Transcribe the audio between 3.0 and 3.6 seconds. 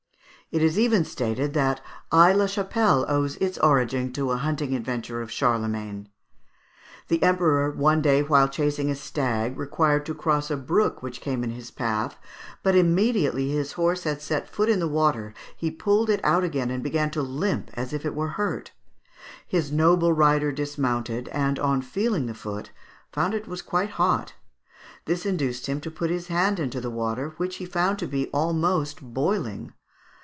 owes its